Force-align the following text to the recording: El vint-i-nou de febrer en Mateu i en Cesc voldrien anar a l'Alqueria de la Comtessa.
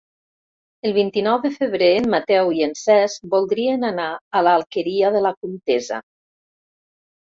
El 0.89 0.95
vint-i-nou 0.95 1.37
de 1.43 1.51
febrer 1.57 1.91
en 1.99 2.09
Mateu 2.15 2.51
i 2.61 2.65
en 2.69 2.75
Cesc 2.81 3.31
voldrien 3.37 3.89
anar 3.93 4.11
a 4.11 4.45
l'Alqueria 4.49 5.17
de 5.19 5.27
la 5.31 5.37
Comtessa. 5.41 6.07